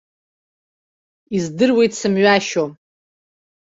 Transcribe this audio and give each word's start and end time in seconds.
Издыруеит 1.35 1.91
сымҩашьо. 1.99 2.65